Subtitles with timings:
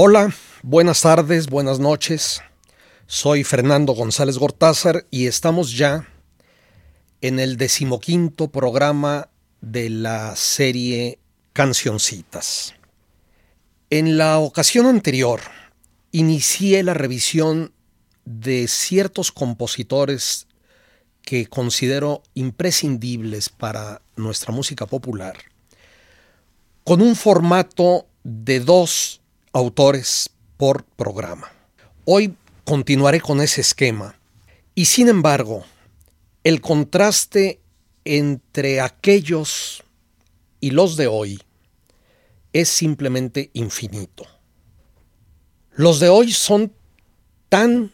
[0.00, 2.40] Hola, buenas tardes, buenas noches.
[3.08, 6.06] Soy Fernando González Gortázar y estamos ya
[7.20, 9.28] en el decimoquinto programa
[9.60, 11.18] de la serie
[11.52, 12.76] Cancioncitas.
[13.90, 15.40] En la ocasión anterior
[16.12, 17.72] inicié la revisión
[18.24, 20.46] de ciertos compositores
[21.22, 25.36] que considero imprescindibles para nuestra música popular,
[26.84, 29.22] con un formato de dos
[29.58, 31.50] autores por programa.
[32.04, 34.16] Hoy continuaré con ese esquema
[34.74, 35.64] y sin embargo,
[36.44, 37.60] el contraste
[38.04, 39.82] entre aquellos
[40.60, 41.42] y los de hoy
[42.52, 44.26] es simplemente infinito.
[45.72, 46.72] Los de hoy son
[47.48, 47.92] tan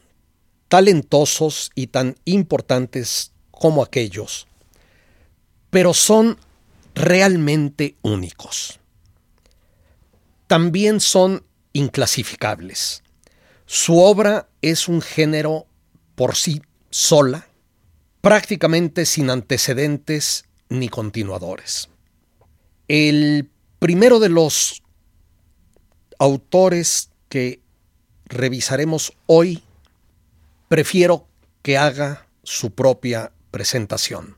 [0.68, 4.46] talentosos y tan importantes como aquellos,
[5.70, 6.38] pero son
[6.94, 8.80] realmente únicos.
[10.46, 11.42] También son
[11.74, 13.02] inclasificables.
[13.66, 15.66] Su obra es un género
[16.14, 17.46] por sí sola,
[18.22, 21.90] prácticamente sin antecedentes ni continuadores.
[22.88, 24.82] El primero de los
[26.18, 27.60] autores que
[28.26, 29.62] revisaremos hoy,
[30.68, 31.28] prefiero
[31.62, 34.36] que haga su propia presentación.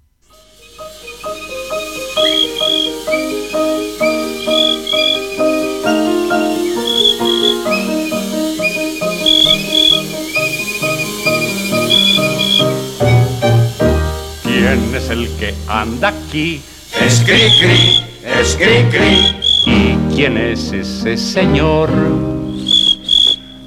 [15.06, 16.60] Es el que anda aquí?
[17.00, 19.36] Es cri cri, es cri cri.
[19.66, 21.90] ¿Y quién es ese señor?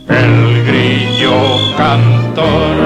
[0.07, 2.77] El grillo cantor.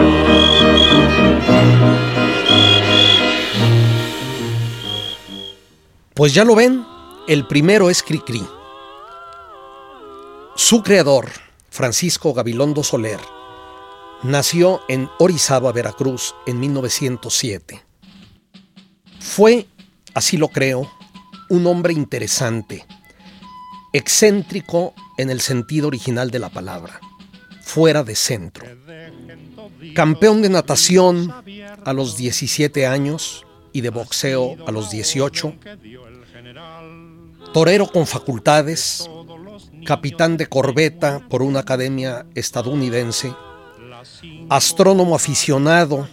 [6.14, 6.86] Pues ya lo ven,
[7.28, 8.46] el primero es Cricri.
[10.56, 11.30] Su creador,
[11.70, 13.20] Francisco Gabilondo Soler,
[14.22, 17.93] nació en Orizaba, Veracruz, en 1907.
[19.24, 19.66] Fue,
[20.14, 20.92] así lo creo,
[21.50, 22.86] un hombre interesante,
[23.92, 27.00] excéntrico en el sentido original de la palabra,
[27.62, 28.68] fuera de centro.
[29.96, 31.34] Campeón de natación
[31.84, 35.56] a los 17 años y de boxeo a los 18.
[37.54, 39.10] Torero con facultades,
[39.86, 43.34] capitán de corbeta por una academia estadounidense,
[44.50, 46.08] astrónomo aficionado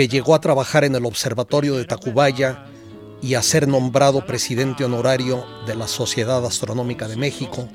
[0.00, 2.64] que llegó a trabajar en el Observatorio de Tacubaya
[3.20, 7.68] y a ser nombrado presidente honorario de la Sociedad Astronómica de México,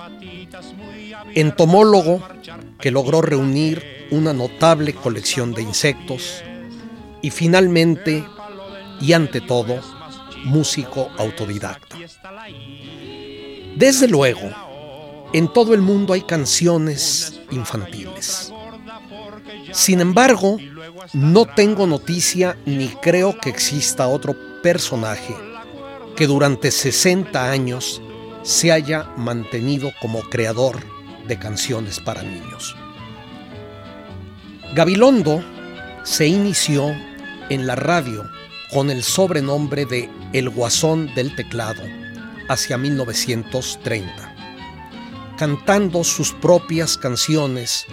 [1.35, 2.27] entomólogo
[2.79, 6.41] que logró reunir una notable colección de insectos
[7.21, 8.25] y finalmente,
[8.99, 9.79] y ante todo,
[10.45, 11.95] músico autodidacta.
[13.75, 14.49] Desde luego,
[15.31, 18.51] en todo el mundo hay canciones infantiles.
[19.75, 20.57] Sin embargo,
[21.11, 25.35] no tengo noticia ni creo que exista otro personaje
[26.15, 28.01] que durante 60 años
[28.41, 30.77] se haya mantenido como creador
[31.27, 32.73] de canciones para niños.
[34.73, 35.43] Gabilondo
[36.03, 36.95] se inició
[37.49, 38.23] en la radio
[38.71, 41.83] con el sobrenombre de El Guasón del Teclado
[42.47, 44.35] hacia 1930,
[45.37, 47.85] cantando sus propias canciones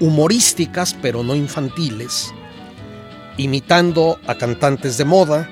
[0.00, 2.32] humorísticas pero no infantiles,
[3.36, 5.48] imitando a cantantes de moda,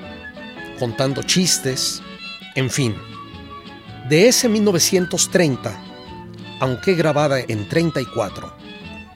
[0.79, 2.01] contando chistes,
[2.55, 2.95] en fin.
[4.09, 5.79] De ese 1930,
[6.59, 8.55] aunque grabada en 34,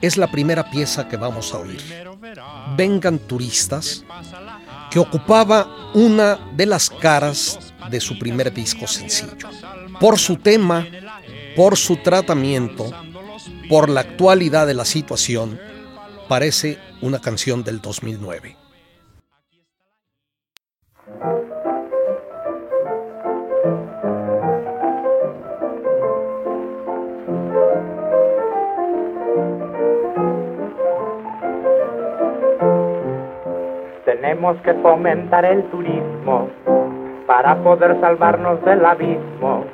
[0.00, 1.80] es la primera pieza que vamos a oír.
[2.76, 4.04] Vengan turistas,
[4.90, 7.58] que ocupaba una de las caras
[7.90, 9.48] de su primer disco sencillo.
[10.00, 10.86] Por su tema,
[11.54, 12.90] por su tratamiento,
[13.68, 15.58] por la actualidad de la situación,
[16.28, 18.56] parece una canción del 2009.
[34.04, 36.48] Tenemos que fomentar el turismo
[37.26, 39.64] para poder salvarnos del abismo.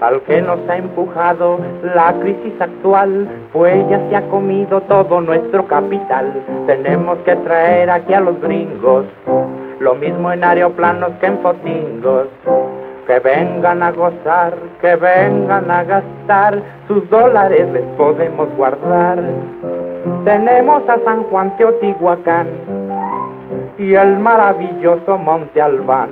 [0.00, 1.58] Al que nos ha empujado
[1.94, 6.32] la crisis actual, pues ya se ha comido todo nuestro capital.
[6.66, 9.04] Tenemos que traer aquí a los gringos,
[9.78, 12.28] lo mismo en aeroplanos que en fotingos.
[13.06, 19.18] Que vengan a gozar, que vengan a gastar, sus dólares les podemos guardar.
[20.24, 22.46] Tenemos a San Juan Teotihuacán
[23.78, 26.10] y el maravilloso Monte Albán.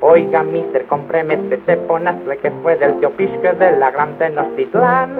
[0.00, 5.16] Oiga, mister, cómpreme este teponazle que fue del tío Pisque de la gran Tenochtitlán.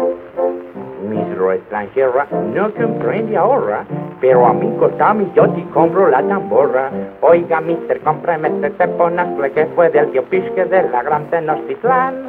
[1.09, 3.85] Misro extranjera, no comprende ahora,
[4.21, 6.91] pero amigo Tommy, yo te compro la tambora.
[7.23, 12.27] Oiga, mister, cómpreme este teponazle que fue del tío Pisque de la gran Tenochtitlán.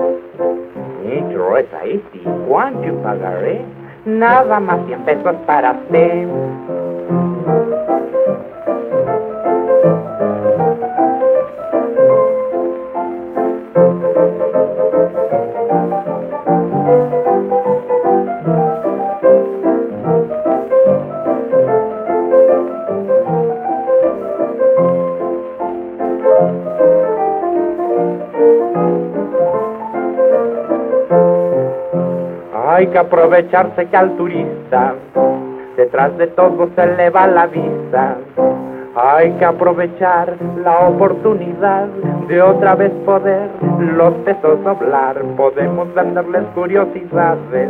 [1.06, 2.04] Misro ahí,
[2.48, 3.62] ¿cuánto pagaré?
[4.06, 6.28] Nada más 100 pesos para usted.
[32.89, 34.95] Hay que aprovecharse que al turista
[35.77, 38.18] detrás de todo se le va la vista.
[38.95, 41.86] Hay que aprovechar la oportunidad
[42.27, 43.47] de otra vez poder
[43.80, 45.21] los pesos doblar.
[45.38, 47.69] Podemos venderles curiosidades,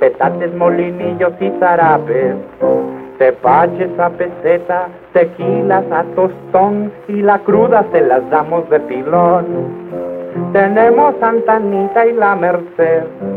[0.00, 2.34] petates, molinillos y zarapes.
[3.16, 9.46] Tepaches a peseta, tequilas a tostón y la cruda se las damos de pilón.
[10.52, 13.35] Tenemos Santa Anita y la Merced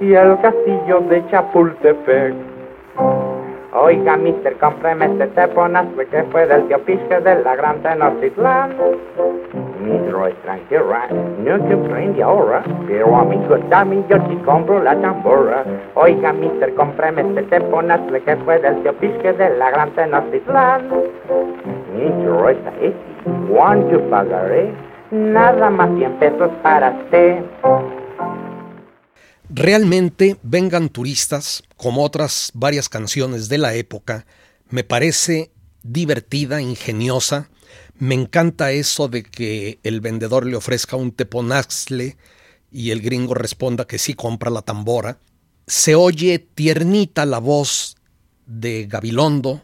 [0.00, 2.34] y el castillo de Chapultepec.
[3.72, 8.70] Oiga, mister, cómpreme este teponazle que fue del tío Pisque de la gran Tenochtitlán.
[9.84, 11.08] Misro extranjera,
[11.38, 15.64] no comprende ahora, pero amigo Tommy, yo sí compro la tambora.
[15.94, 20.88] Oiga, mister, cómpreme este teponazle que fue del tío Pisque de la gran Tenochtitlán.
[21.94, 22.94] Misro es ahí,
[23.50, 24.72] ¿cuánto pagaré?
[25.10, 27.42] Nada más 100 pesos para usted.
[29.50, 34.26] Realmente Vengan Turistas, como otras varias canciones de la época,
[34.68, 35.50] me parece
[35.82, 37.48] divertida, ingeniosa.
[37.98, 42.18] Me encanta eso de que el vendedor le ofrezca un teponazle
[42.70, 45.18] y el gringo responda que sí compra la tambora.
[45.66, 47.96] Se oye tiernita la voz
[48.46, 49.62] de Gabilondo.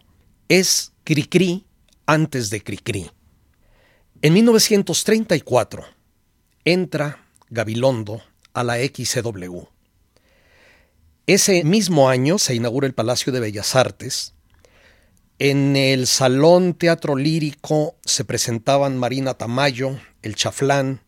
[0.48, 1.66] Es Cricri
[2.06, 3.10] antes de Cricri.
[4.22, 5.84] En 1934
[6.64, 8.22] entra Gabilondo
[8.54, 9.73] a la XCW.
[11.26, 14.34] Ese mismo año se inaugura el Palacio de Bellas Artes.
[15.38, 21.00] En el Salón Teatro Lírico se presentaban Marina Tamayo, El Chaflán,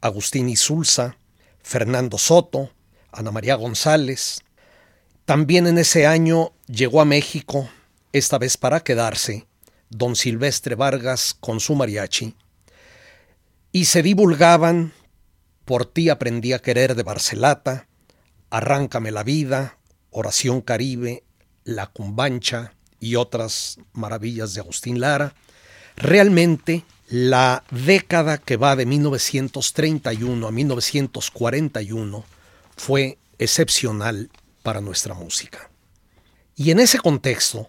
[0.00, 1.18] Agustín Isulza,
[1.62, 2.72] Fernando Soto,
[3.12, 4.40] Ana María González.
[5.26, 7.68] También en ese año llegó a México,
[8.14, 9.46] esta vez para quedarse,
[9.90, 12.34] don Silvestre Vargas con su mariachi.
[13.72, 14.94] Y se divulgaban
[15.66, 17.89] Por ti aprendí a querer de Barcelata,
[18.50, 19.78] Arráncame la vida,
[20.10, 21.22] Oración Caribe,
[21.64, 25.34] La Cumbancha y otras maravillas de Agustín Lara.
[25.96, 32.24] Realmente la década que va de 1931 a 1941
[32.76, 34.30] fue excepcional
[34.62, 35.70] para nuestra música.
[36.56, 37.68] Y en ese contexto,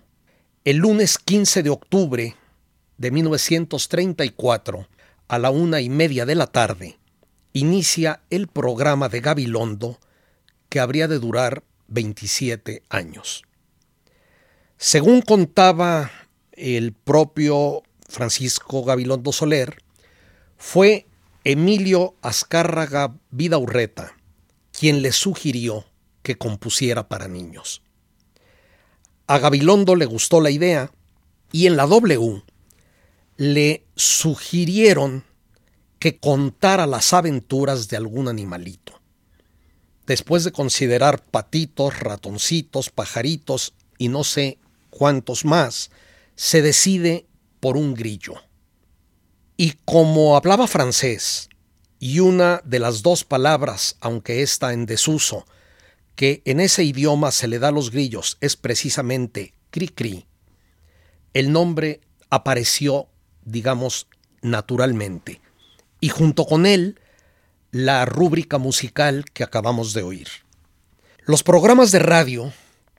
[0.66, 2.36] el lunes 15 de octubre
[2.98, 4.88] de 1934,
[5.28, 7.00] a la una y media de la tarde,
[7.54, 10.00] inicia el programa de Gabilondo
[10.72, 13.44] que habría de durar 27 años.
[14.78, 16.10] Según contaba
[16.54, 19.84] el propio Francisco Gabilondo Soler,
[20.58, 21.08] fue
[21.44, 24.16] Emilio Azcárraga Vidaurreta
[24.72, 25.86] quien le sugirió
[26.24, 27.82] que compusiera para niños.
[29.28, 30.90] A Gabilondo le gustó la idea
[31.52, 32.44] y en la W
[33.36, 35.26] le sugirieron
[36.00, 39.01] que contara las aventuras de algún animalito
[40.12, 44.58] después de considerar patitos, ratoncitos, pajaritos y no sé
[44.90, 45.90] cuántos más,
[46.36, 47.28] se decide
[47.62, 48.34] por un grillo.
[49.56, 51.48] Y como hablaba francés,
[51.98, 55.46] y una de las dos palabras, aunque está en desuso,
[56.18, 60.26] que en ese idioma se le da a los grillos es precisamente cri-cri,
[61.34, 63.08] el nombre apareció,
[63.46, 64.08] digamos,
[64.42, 65.40] naturalmente.
[66.02, 67.00] Y junto con él
[67.72, 70.28] la rúbrica musical que acabamos de oír.
[71.26, 72.52] Los programas de radio,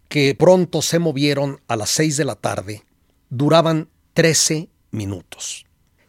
[0.09, 2.83] que pronto se movieron a las 6 de la tarde,
[3.29, 5.67] duraban 13 minutos.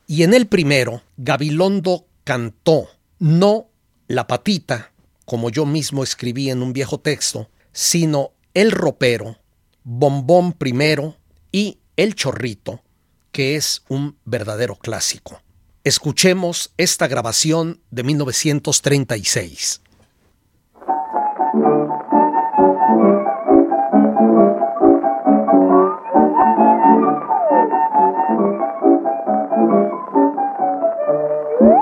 [0.08, 2.88] Y en el primero, Gabilondo cantó
[3.20, 3.68] no
[4.08, 4.92] la patita,
[5.26, 9.38] como yo mismo escribí en un viejo texto, sino el ropero,
[9.84, 11.18] bombón primero
[11.52, 12.82] y el chorrito,
[13.32, 15.43] que es un verdadero clásico.
[15.86, 19.82] Escuchemos esta grabación de 1936.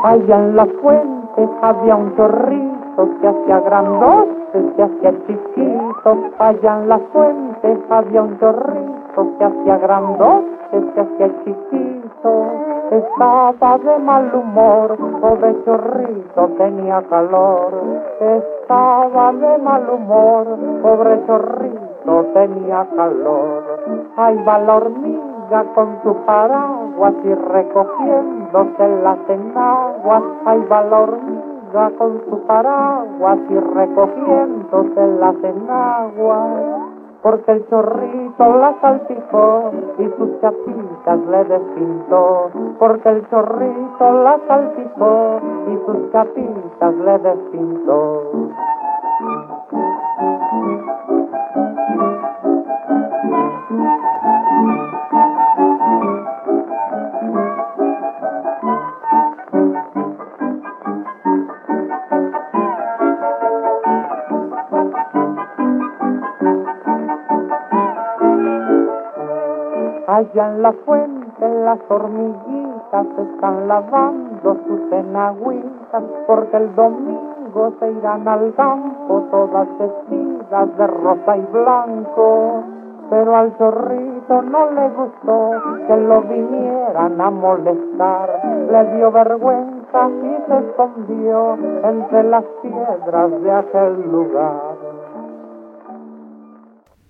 [0.03, 6.31] Allá en la fuente había un chorrito que hacía grandote, se hacía chiquito.
[6.39, 12.70] Allá en la fuente había un chorrito que hacía grandote, se hacía chiquito.
[12.91, 17.71] Estaba de mal humor, pobre chorrito tenía calor.
[18.19, 20.45] Estaba de mal humor,
[20.81, 23.63] pobre chorrito tenía calor.
[24.17, 30.23] Ay, va con su paraguas y recogiéndose las enaguas.
[30.43, 36.80] Ay, va con su paraguas y recogiéndose las enaguas
[37.21, 42.49] porque el chorrito la salpicó y sus chapitas le despintó,
[42.79, 48.23] porque el chorrito la salpicó y sus chapitas le despintó.
[70.31, 78.25] Allá en la fuente las hormiguitas están lavando sus enagüitas porque el domingo se irán
[78.25, 82.63] al campo todas vestidas de rosa y blanco.
[83.09, 85.51] Pero al zorrito no le gustó
[85.87, 88.29] que lo vinieran a molestar.
[88.71, 94.70] Le dio vergüenza y se escondió entre las piedras de aquel lugar.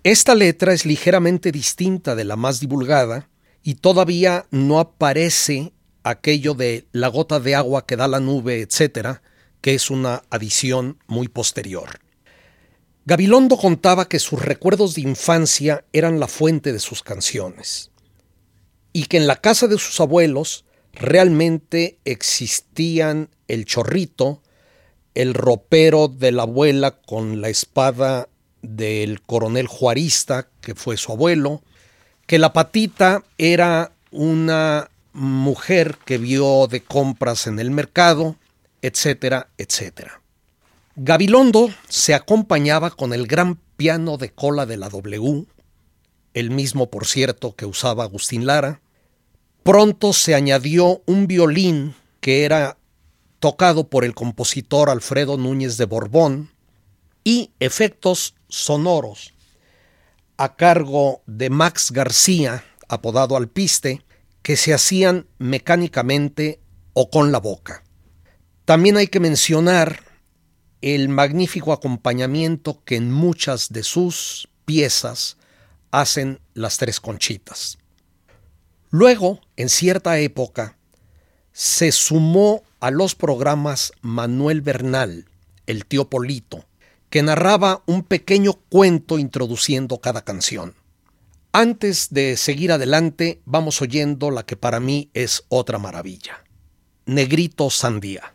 [0.04, 3.30] Esta letra es ligeramente distinta de la más divulgada
[3.62, 9.22] y todavía no aparece aquello de la gota de agua que da la nube, etcétera,
[9.62, 12.00] que es una adición muy posterior.
[13.06, 17.92] Gabilondo contaba que sus recuerdos de infancia eran la fuente de sus canciones
[18.94, 24.42] y que en la casa de sus abuelos realmente existían el chorrito,
[25.14, 28.30] el ropero de la abuela con la espada
[28.62, 31.62] del coronel juarista, que fue su abuelo,
[32.28, 38.36] que la patita era una mujer que vio de compras en el mercado,
[38.82, 40.22] etcétera, etcétera.
[40.96, 45.46] Gabilondo se acompañaba con el gran piano de cola de la W,
[46.34, 48.82] el mismo por cierto que usaba Agustín Lara.
[49.64, 52.78] Pronto se añadió un violín que era
[53.40, 56.52] tocado por el compositor Alfredo Núñez de Borbón
[57.24, 59.34] y efectos sonoros
[60.38, 64.04] a cargo de Max García, apodado Alpiste,
[64.42, 66.60] que se hacían mecánicamente
[66.94, 67.84] o con la boca.
[68.66, 70.04] También hay que mencionar
[70.82, 75.38] el magnífico acompañamiento que en muchas de sus piezas
[75.92, 77.78] hacen las tres conchitas.
[78.90, 80.78] Luego, en cierta época,
[81.54, 85.30] se sumó a los programas Manuel Bernal,
[85.68, 86.66] el tío Polito,
[87.12, 90.76] que narraba un pequeño cuento introduciendo cada canción.
[91.52, 96.46] Antes de seguir adelante, vamos oyendo la que para mí es otra maravilla.
[97.06, 98.34] Negrito Sandía.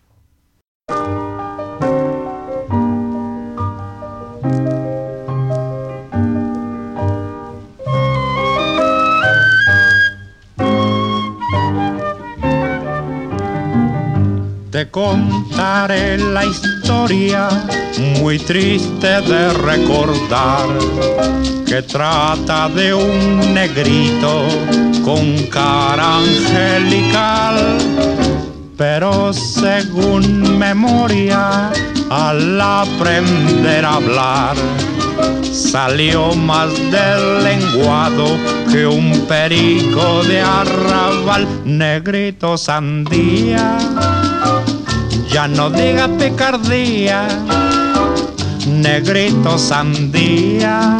[14.90, 17.48] Contaré la historia
[18.20, 20.66] muy triste de recordar
[21.66, 24.44] que trata de un negrito
[25.04, 27.56] con cara angelical.
[28.76, 31.70] Pero según memoria,
[32.10, 34.56] al aprender a hablar,
[35.52, 38.26] salió más del lenguado
[38.70, 43.78] que un perico de arrabal, negrito sandía
[45.30, 47.26] ya no diga picardía,
[48.66, 50.98] negrito sandía,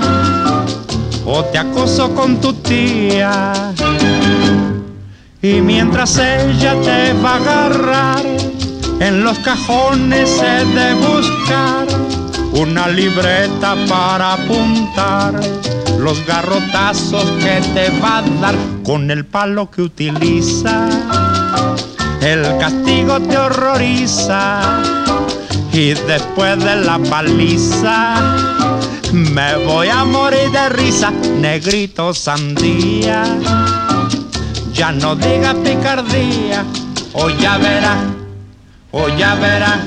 [1.25, 3.53] o te acoso con tu tía.
[5.43, 8.23] Y mientras ella te va a agarrar,
[9.01, 11.87] en los cajones he de buscar
[12.53, 15.39] una libreta para apuntar
[15.99, 18.55] los garrotazos que te va a dar
[18.85, 20.89] con el palo que utiliza
[22.21, 24.83] el castigo te horroriza
[25.73, 28.47] y después de la paliza
[29.13, 33.25] me voy a morir de risa, negrito sandía.
[34.73, 36.65] Ya no diga picardía,
[37.15, 37.97] o ya verá,
[38.93, 39.79] o ya verá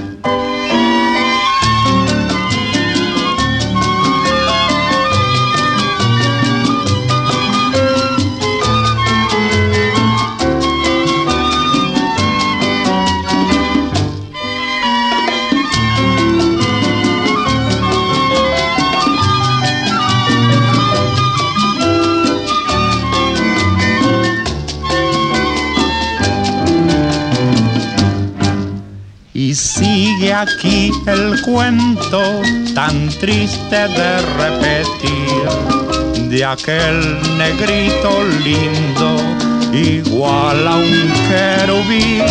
[30.33, 32.21] aquí el cuento
[32.73, 35.49] tan triste de repetir
[36.29, 39.17] de aquel negrito lindo,
[39.73, 42.23] igual a un querubín.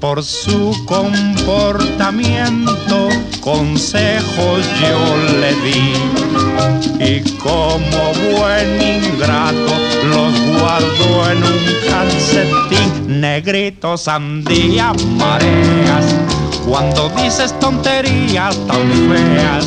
[0.00, 3.08] Por su comportamiento
[3.40, 5.92] consejos yo le di
[6.98, 9.74] y como buen ingrato
[10.08, 16.06] los guardo en un calcetín negrito sandía mareas
[16.66, 19.66] cuando dices tonterías tan feas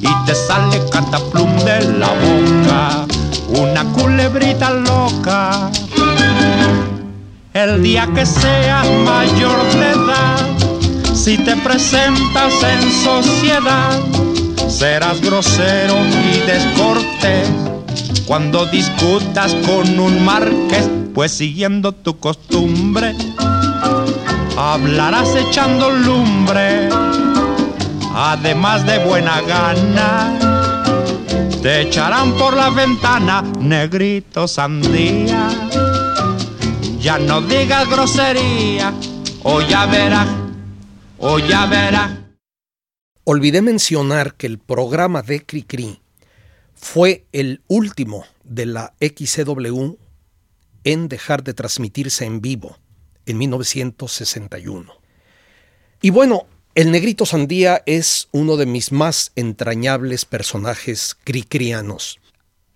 [0.00, 3.06] y te sale cataplum de la boca
[3.58, 5.70] una culebrita loca.
[7.52, 10.60] El día que seas mayor de edad
[11.14, 14.00] si te presentas en sociedad
[14.68, 17.48] serás grosero y descortés.
[18.26, 23.14] Cuando discutas con un marqués, pues siguiendo tu costumbre,
[24.56, 26.88] hablarás echando lumbre,
[28.14, 30.38] además de buena gana,
[31.62, 35.48] te echarán por la ventana, negrito sandía,
[36.98, 38.92] ya no digas grosería,
[39.42, 40.28] o ya verás,
[41.18, 42.12] o ya verás.
[43.24, 46.00] Olvidé mencionar que el programa de Cricri
[46.74, 49.96] fue el último de la XCW
[50.84, 52.76] en dejar de transmitirse en vivo
[53.26, 54.92] en 1961.
[56.02, 62.20] Y bueno, el negrito Sandía es uno de mis más entrañables personajes cricrianos.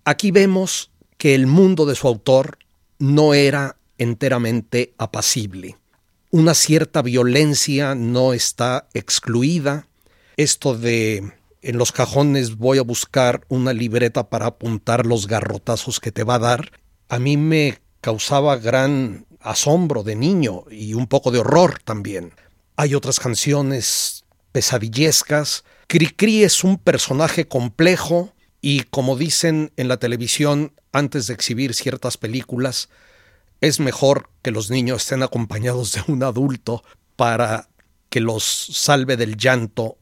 [0.03, 2.57] Aquí vemos que el mundo de su autor
[2.99, 5.77] no era enteramente apacible.
[6.29, 9.87] Una cierta violencia no está excluida.
[10.35, 11.31] Esto de
[11.65, 16.35] en los cajones voy a buscar una libreta para apuntar los garrotazos que te va
[16.35, 16.71] a dar,
[17.09, 22.33] a mí me causaba gran asombro de niño y un poco de horror también.
[22.75, 25.63] Hay otras canciones pesadillescas.
[25.87, 32.17] Cricri es un personaje complejo y como dicen en la televisión antes de exhibir ciertas
[32.17, 32.89] películas,
[33.61, 36.83] es mejor que los niños estén acompañados de un adulto
[37.15, 37.69] para
[38.09, 39.97] que los salve del llanto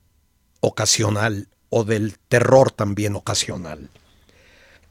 [0.61, 3.89] ocasional o del terror también ocasional.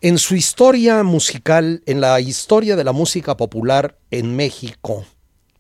[0.05, 5.07] En su historia musical, en la historia de la música popular en México,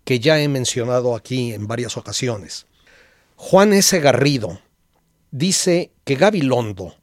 [0.05, 2.67] que ya he mencionado aquí en varias ocasiones,
[3.37, 4.01] Juan S.
[4.01, 4.61] Garrido
[5.31, 6.97] dice que Gabilondo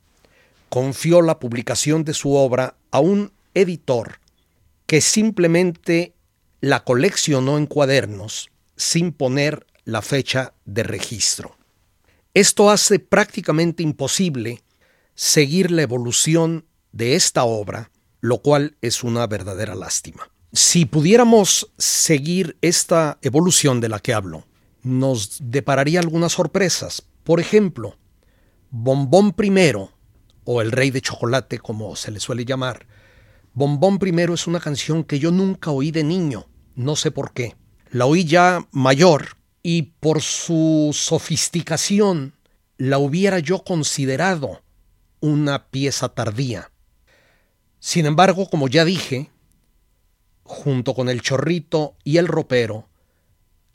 [0.67, 4.19] confió la publicación de su obra a un editor
[4.85, 6.11] que simplemente
[6.59, 11.55] la coleccionó en cuadernos sin poner la fecha de registro.
[12.33, 14.61] Esto hace prácticamente imposible
[15.15, 20.29] seguir la evolución de esta obra, lo cual es una verdadera lástima.
[20.51, 24.45] Si pudiéramos seguir esta evolución de la que hablo,
[24.81, 27.03] nos depararía algunas sorpresas.
[27.23, 27.97] Por ejemplo,
[28.71, 29.91] Bombón Primero,
[30.43, 32.87] o El Rey de Chocolate, como se le suele llamar,
[33.53, 37.55] Bombón Primero es una canción que yo nunca oí de niño, no sé por qué.
[37.91, 42.33] La oí ya mayor, y por su sofisticación
[42.77, 44.61] la hubiera yo considerado
[45.19, 46.71] una pieza tardía.
[47.79, 49.29] Sin embargo, como ya dije,
[50.43, 52.89] junto con el chorrito y el ropero,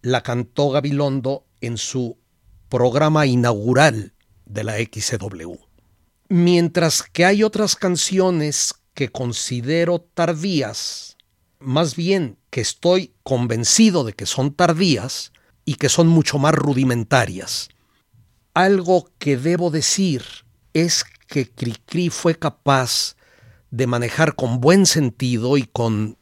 [0.02, 2.18] la cantó Gabilondo en su
[2.68, 4.12] programa inaugural
[4.44, 5.54] de la XW.
[6.28, 11.16] Mientras que hay otras canciones que considero tardías,
[11.58, 15.32] más bien que estoy convencido de que son tardías,
[15.64, 17.68] y que son mucho más rudimentarias.
[18.52, 20.24] Algo que debo decir
[20.72, 23.16] es que Cricri fue capaz
[23.74, 26.16] de manejar con buen sentido y con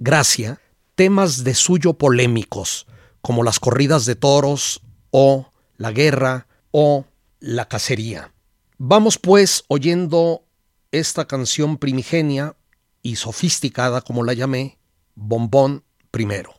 [0.00, 0.60] gracia
[0.96, 2.88] temas de suyo polémicos,
[3.22, 7.04] como las corridas de toros o la guerra o
[7.38, 8.32] la cacería.
[8.78, 10.42] Vamos pues oyendo
[10.90, 12.56] esta canción primigenia
[13.02, 14.76] y sofisticada, como la llamé,
[15.14, 16.55] Bombón primero.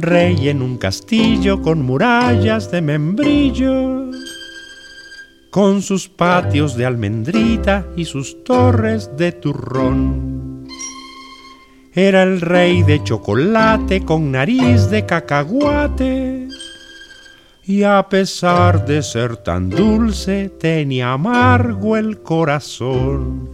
[0.00, 4.10] Rey en un castillo con murallas de membrillo,
[5.50, 10.66] con sus patios de almendrita y sus torres de turrón.
[11.92, 16.48] Era el rey de chocolate con nariz de cacahuate
[17.66, 23.53] y a pesar de ser tan dulce tenía amargo el corazón.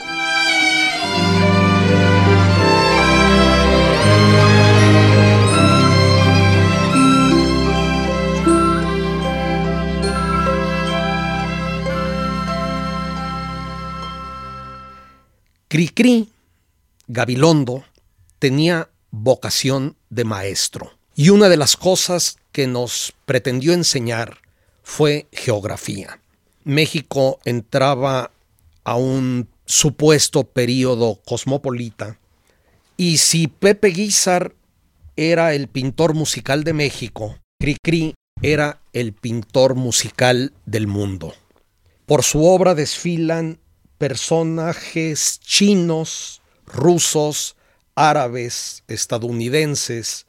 [15.71, 16.27] Cricri
[17.07, 17.85] Gabilondo
[18.39, 24.39] tenía vocación de maestro y una de las cosas que nos pretendió enseñar
[24.83, 26.19] fue geografía.
[26.65, 28.31] México entraba
[28.83, 32.19] a un supuesto periodo cosmopolita
[32.97, 34.53] y si Pepe Guizar
[35.15, 41.33] era el pintor musical de México, Cricri era el pintor musical del mundo.
[42.05, 43.60] Por su obra desfilan
[44.01, 47.55] personajes chinos, rusos,
[47.93, 50.25] árabes, estadounidenses,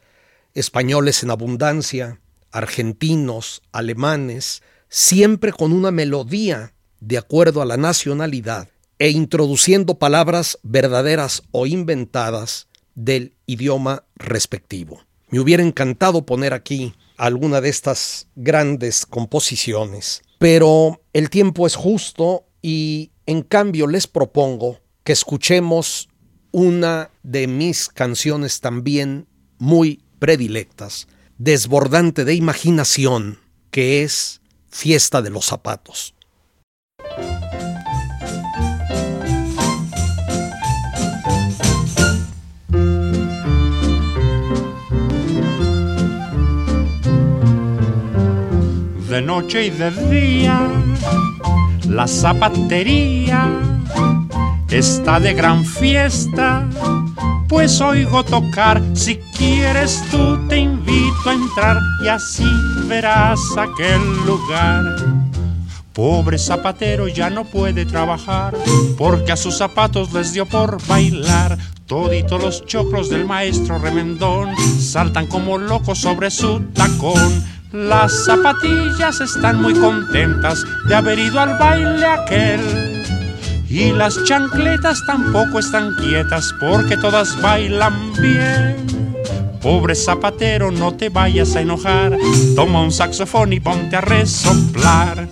[0.53, 9.09] españoles en abundancia, argentinos, alemanes, siempre con una melodía de acuerdo a la nacionalidad e
[9.09, 15.01] introduciendo palabras verdaderas o inventadas del idioma respectivo.
[15.31, 22.45] Me hubiera encantado poner aquí alguna de estas grandes composiciones, pero el tiempo es justo
[22.61, 26.09] y en cambio, les propongo que escuchemos
[26.51, 29.27] una de mis canciones también
[29.59, 31.09] muy predilectas,
[31.39, 33.39] desbordante de imaginación,
[33.71, 36.15] que es Fiesta de los Zapatos.
[49.09, 50.71] De noche y de día
[51.89, 53.49] la zapatería
[54.69, 56.67] está de gran fiesta
[57.53, 58.81] pues oigo tocar.
[58.95, 62.51] Si quieres tú te invito a entrar y así
[62.89, 64.83] verás aquel lugar.
[65.93, 68.55] Pobre zapatero ya no puede trabajar
[68.97, 71.59] porque a sus zapatos les dio por bailar.
[71.85, 77.45] Toditos los choclos del maestro remendón saltan como locos sobre su tacón.
[77.73, 82.61] Las zapatillas están muy contentas de haber ido al baile aquel.
[83.67, 88.77] Y las chancletas tampoco están quietas porque todas bailan bien.
[89.63, 92.15] Pobre zapatero, no te vayas a enojar.
[92.55, 95.27] Toma un saxofón y ponte a resoplar.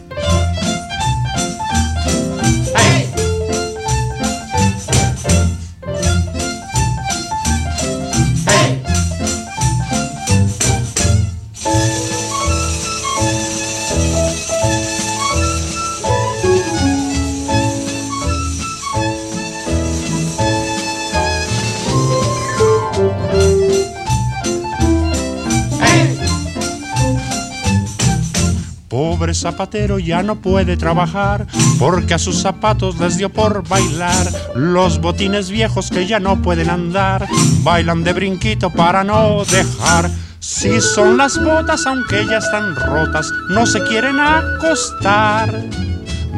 [29.41, 31.47] Zapatero ya no puede trabajar
[31.79, 34.27] porque a sus zapatos les dio por bailar.
[34.55, 37.27] Los botines viejos que ya no pueden andar
[37.63, 40.11] bailan de brinquito para no dejar.
[40.41, 45.51] Si son las botas, aunque ya están rotas, no se quieren acostar.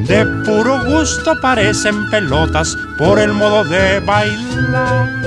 [0.07, 5.23] De puro gusto parecen pelotas por el modo de bailar.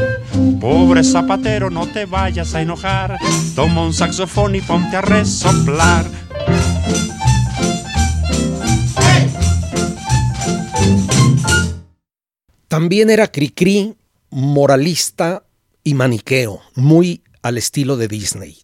[0.60, 3.18] Pobre zapatero, no te vayas a enojar.
[3.56, 6.06] Toma un saxofón y ponte a resoplar.
[12.68, 13.96] También era Cricri,
[14.30, 15.44] moralista
[15.84, 18.58] y maniqueo, muy al estilo de Disney.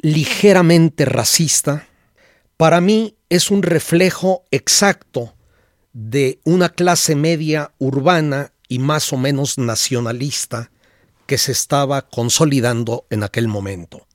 [0.00, 1.86] Ligeramente racista,
[2.56, 5.34] para mí es un reflejo exacto
[5.92, 10.70] de una clase media urbana y más o menos nacionalista
[11.26, 14.06] que se estaba consolidando en aquel momento.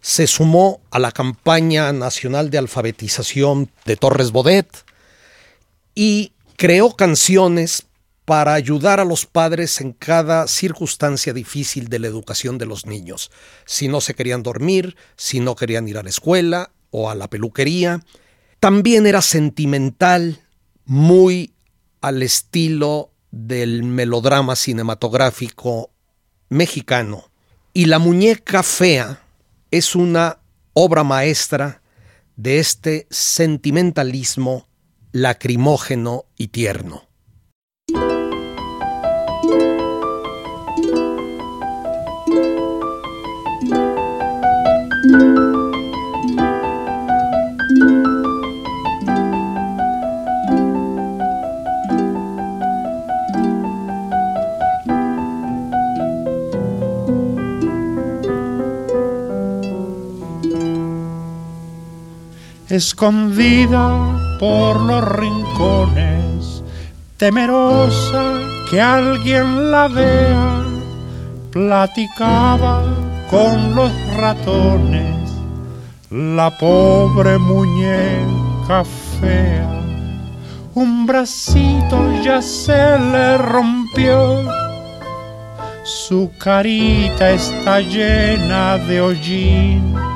[0.00, 4.68] Se sumó a la campaña nacional de alfabetización de Torres Bodet
[5.94, 7.86] y creó canciones
[8.24, 13.30] para ayudar a los padres en cada circunstancia difícil de la educación de los niños.
[13.64, 17.28] Si no se querían dormir, si no querían ir a la escuela o a la
[17.28, 18.02] peluquería.
[18.58, 20.40] También era sentimental,
[20.84, 21.52] muy
[22.00, 25.90] al estilo del melodrama cinematográfico
[26.48, 27.30] mexicano.
[27.72, 29.22] Y La muñeca fea
[29.70, 30.38] es una
[30.72, 31.82] obra maestra
[32.36, 34.65] de este sentimentalismo
[35.18, 37.02] lacrimógeno y tierno.
[62.68, 66.62] escondida por los rincones,
[67.16, 70.62] temerosa que alguien la vea,
[71.50, 72.82] platicaba
[73.30, 75.30] con los ratones,
[76.10, 78.84] la pobre muñeca
[79.20, 79.72] fea.
[80.74, 84.42] Un bracito ya se le rompió,
[85.84, 90.15] su carita está llena de hollín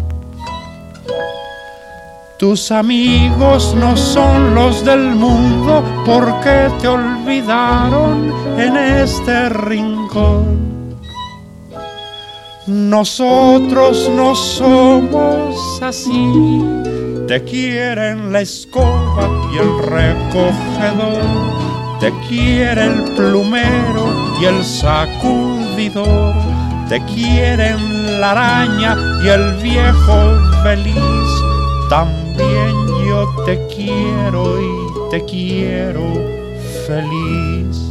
[2.41, 10.97] Tus amigos no son los del mundo porque te olvidaron en este rincón.
[12.65, 16.65] Nosotros no somos así,
[17.27, 21.21] te quieren la escoba y el recogedor,
[21.99, 26.33] te quiere el plumero y el sacudidor,
[26.89, 31.41] te quieren la araña y el viejo feliz
[32.41, 36.03] también yo te quiero y te quiero
[36.87, 37.90] feliz.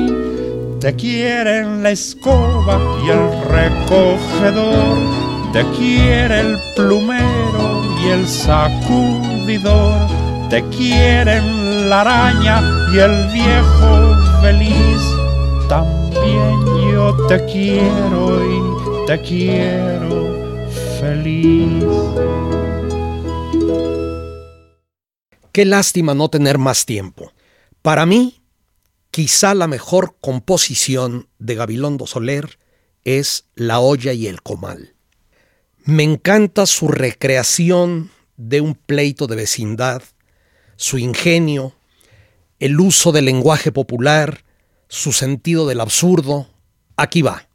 [0.81, 4.97] te quieren la escoba y el recogedor,
[5.53, 10.09] te quiere el plumero y el sacudidor,
[10.49, 15.01] te quieren la araña y el viejo feliz.
[15.69, 20.67] También yo te quiero y te quiero
[20.99, 21.85] feliz.
[25.51, 27.31] Qué lástima no tener más tiempo.
[27.83, 28.40] Para mí,
[29.11, 32.57] Quizá la mejor composición de Gabilondo Soler
[33.03, 34.95] es La olla y el comal.
[35.83, 40.01] Me encanta su recreación de un pleito de vecindad,
[40.77, 41.75] su ingenio,
[42.59, 44.45] el uso del lenguaje popular,
[44.87, 46.47] su sentido del absurdo.
[46.95, 47.49] Aquí va.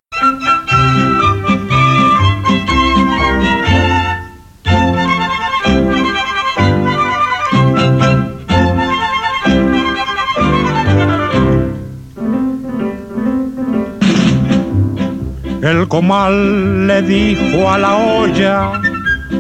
[15.67, 18.71] El comal le dijo a la olla,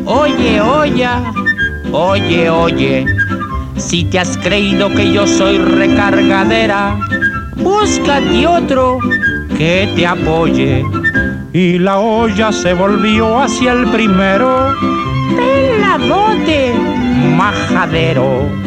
[0.06, 1.22] Oye, olla,
[1.92, 3.06] oye, oye,
[3.76, 6.98] si te has creído que yo soy recargadera,
[7.54, 8.98] búscate otro
[9.56, 10.84] que te apoye.
[11.52, 14.74] Y la olla se volvió hacia el primero,
[15.36, 16.74] peladote,
[17.36, 18.66] majadero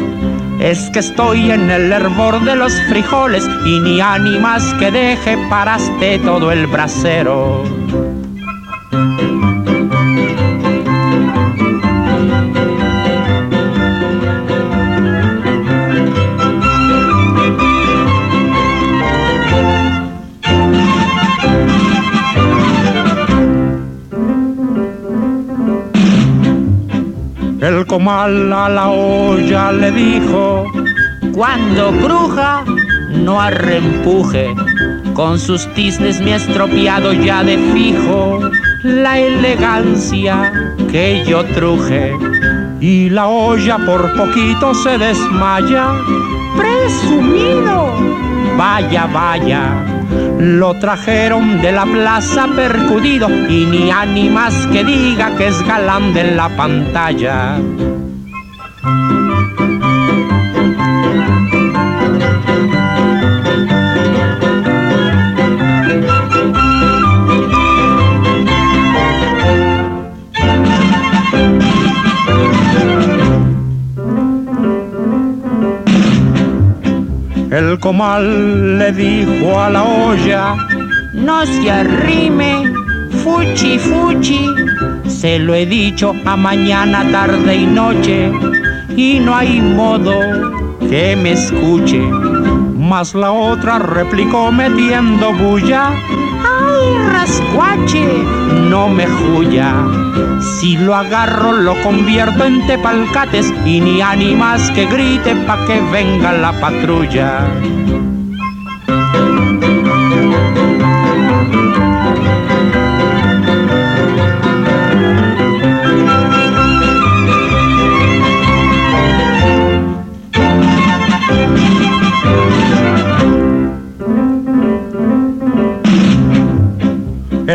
[0.60, 6.18] es que estoy en el hervor de los frijoles y ni ánimas que deje paraste
[6.18, 8.09] todo el brasero.
[28.00, 30.64] Comal a la olla le dijo,
[31.34, 32.64] cuando cruja,
[33.10, 34.54] no arrempuje,
[35.12, 38.40] con sus tiznes me ha estropeado ya de fijo
[38.84, 40.50] la elegancia
[40.90, 42.16] que yo truje.
[42.80, 45.92] Y la olla por poquito se desmaya,
[46.56, 47.92] presumido,
[48.56, 49.89] vaya, vaya
[50.38, 56.34] lo trajeron de la plaza percudido y ni ánimas que diga que es galán de
[56.34, 57.58] la pantalla.
[77.80, 80.54] Comal le dijo a la olla,
[81.14, 82.70] no se arrime,
[83.22, 84.46] fuchi fuchi,
[85.08, 88.30] se lo he dicho a mañana, tarde y noche,
[88.94, 90.12] y no hay modo
[90.90, 92.02] que me escuche.
[92.76, 98.06] Mas la otra replicó metiendo bulla, ay rascuache,
[98.68, 100.09] no me juya.
[100.40, 106.32] Si lo agarro lo convierto en tepalcates y ni ánimas que grite pa' que venga
[106.32, 107.46] la patrulla.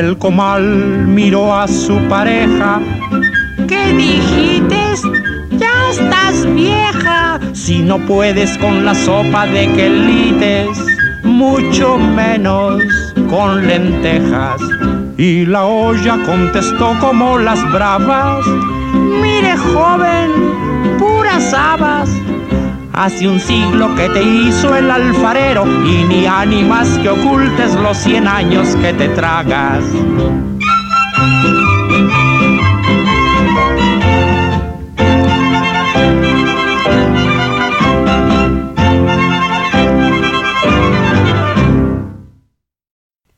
[0.06, 2.80] El comal miró a su pareja.
[3.68, 4.78] ¿Qué dijiste?
[5.54, 7.40] Ya estás vieja.
[7.54, 10.78] Si no puedes con la sopa de quelites,
[11.24, 12.84] mucho menos
[13.32, 14.62] con lentejas.
[15.18, 18.46] Y la olla contestó como las bravas.
[19.24, 20.30] Mire joven,
[22.98, 28.26] Hace un siglo que te hizo el alfarero y ni ánimas que ocultes los cien
[28.26, 29.84] años que te tragas.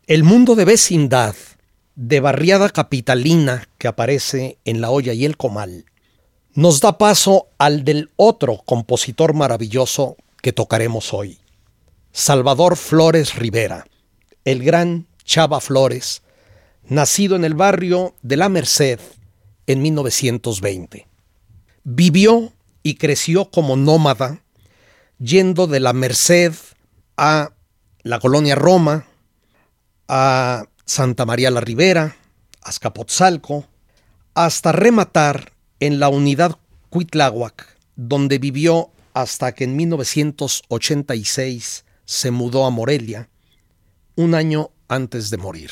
[0.06, 1.36] El mundo de vecindad,
[1.96, 5.86] de barriada capitalina que aparece en La olla y el comal,
[6.58, 11.38] nos da paso al del otro compositor maravilloso que tocaremos hoy,
[12.12, 13.86] Salvador Flores Rivera,
[14.44, 16.24] el gran Chava Flores,
[16.90, 19.00] nacido en el barrio de La Merced
[19.68, 21.06] en 1920.
[21.84, 22.52] Vivió
[22.82, 24.42] y creció como nómada,
[25.20, 26.56] yendo de La Merced
[27.18, 27.52] a
[28.02, 29.06] la colonia Roma,
[30.08, 32.16] a Santa María la Ribera,
[32.64, 33.68] a Azcapotzalco,
[34.34, 36.58] hasta rematar en la unidad
[36.90, 43.30] Cuitláhuac, donde vivió hasta que en 1986 se mudó a Morelia,
[44.16, 45.72] un año antes de morir.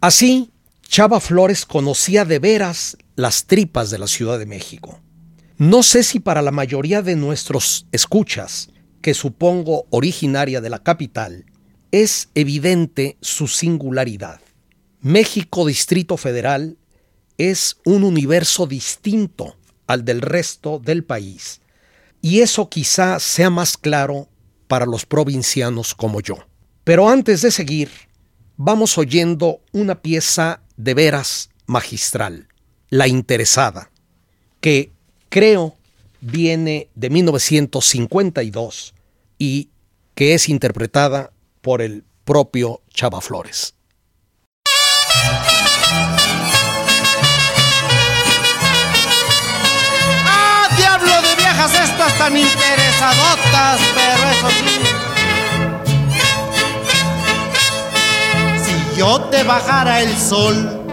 [0.00, 0.50] Así,
[0.82, 5.00] Chava Flores conocía de veras las tripas de la Ciudad de México.
[5.56, 8.70] No sé si para la mayoría de nuestros escuchas,
[9.00, 11.46] que supongo originaria de la capital,
[11.90, 14.40] es evidente su singularidad.
[15.00, 16.76] México Distrito Federal
[17.38, 19.56] es un universo distinto
[19.86, 21.60] al del resto del país,
[22.22, 24.28] y eso quizá sea más claro
[24.66, 26.36] para los provincianos como yo.
[26.84, 27.90] Pero antes de seguir,
[28.56, 32.48] vamos oyendo una pieza de veras magistral,
[32.88, 33.90] La Interesada,
[34.60, 34.92] que
[35.28, 35.76] creo
[36.20, 38.94] viene de 1952
[39.38, 39.68] y
[40.14, 43.74] que es interpretada por el propio Chava Flores.
[52.18, 53.80] Tan interesadotas!
[53.94, 54.80] Pero eso sí.
[58.64, 60.84] Si yo te bajara el sol,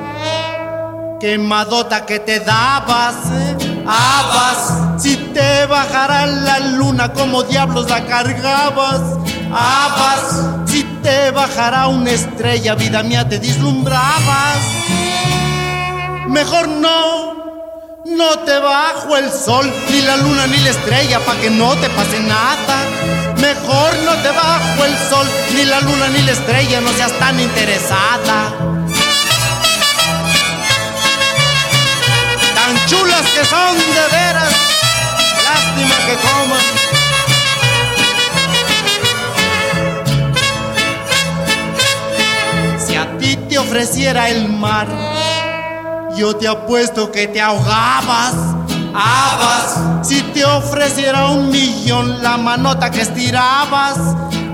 [1.20, 3.84] quemadota que te dabas, ¿eh?
[3.88, 5.02] habas.
[5.02, 9.02] Si te bajara la luna, como diablos la cargabas,
[9.52, 10.70] habas.
[10.70, 14.58] Si te bajara una estrella, vida mía, te dislumbrabas.
[16.28, 17.41] Mejor no,
[18.06, 21.90] no te bajo el sol, ni la luna, ni la estrella, pa' que no te
[21.90, 22.86] pase nada.
[23.38, 27.40] Mejor no te bajo el sol, ni la luna, ni la estrella, no seas tan
[27.40, 28.54] interesada.
[32.56, 34.54] Tan chulas que son de veras,
[35.44, 36.66] lástima que coman.
[42.86, 44.88] Si a ti te ofreciera el mar,
[46.16, 48.34] yo te apuesto que te ahogabas.
[48.94, 53.98] Habas, si te ofreciera un millón la manota que estirabas.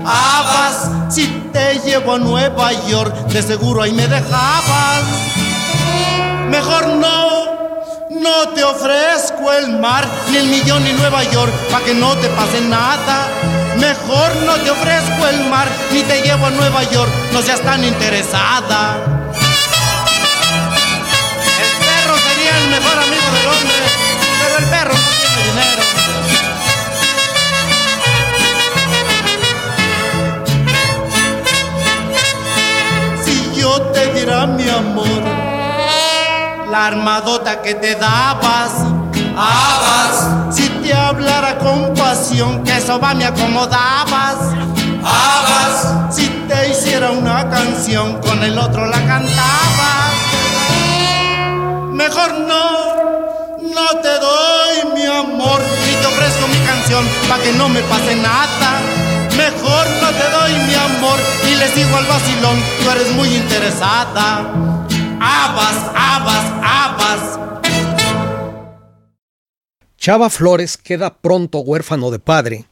[0.04, 5.02] Habas, si te llevo a Nueva York, de seguro ahí me dejabas.
[6.48, 7.44] Mejor no,
[8.10, 12.28] no te ofrezco el mar, ni el millón ni Nueva York, pa' que no te
[12.28, 13.26] pase nada.
[13.76, 17.84] Mejor no te ofrezco el mar, ni te llevo a Nueva York, no seas tan
[17.84, 19.17] interesada.
[33.24, 35.22] Si yo te diera mi amor,
[36.70, 38.72] la armadota que te dabas,
[39.36, 40.54] habas.
[40.54, 44.36] Si te hablara con pasión, que eso va me acomodabas,
[45.04, 46.14] habas.
[46.14, 49.98] Si te hiciera una canción, con el otro la cantabas.
[51.92, 52.88] Mejor no,
[53.74, 54.57] no te doy
[55.48, 58.80] amor, ni te ofrezco mi canción, pa' que no me pase nada.
[59.36, 61.18] Mejor no te doy mi amor,
[61.50, 64.74] y les digo al vacilón, tú eres muy interesada.
[65.20, 67.38] Habas, habas, habas.
[69.96, 72.64] Chava Flores queda pronto huérfano de padre,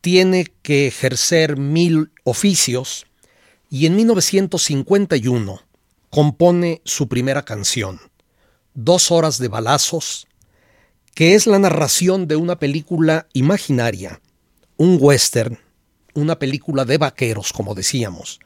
[0.00, 3.06] tiene que ejercer mil oficios
[3.70, 5.62] y en 1951
[6.10, 8.00] compone su primera canción,
[8.74, 10.26] Dos horas de balazos,
[11.14, 14.20] que es la narración de una película imaginaria,
[14.76, 15.58] un western,
[16.14, 18.40] una película de vaqueros, como decíamos,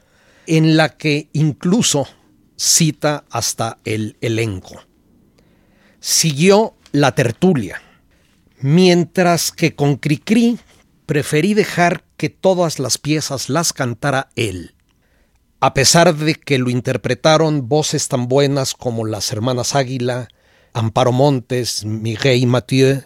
[0.45, 2.07] en la que incluso
[2.55, 4.81] cita hasta el elenco.
[5.99, 7.81] Siguió la tertulia,
[8.59, 10.59] mientras que con Cricri
[11.05, 14.75] preferí dejar que todas las piezas las cantara él,
[15.59, 20.27] a pesar de que lo interpretaron voces tan buenas como las hermanas Águila,
[20.73, 23.03] Amparo Montes, Miguel Mathieu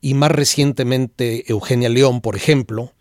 [0.00, 2.92] y más recientemente Eugenia León, por ejemplo,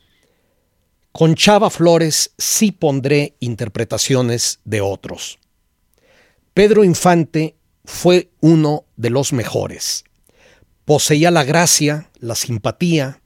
[1.11, 5.39] con Chava Flores sí pondré interpretaciones de otros.
[6.53, 10.03] Pedro Infante fue uno de los mejores.
[10.83, 13.21] Poseía la gracia, la simpatía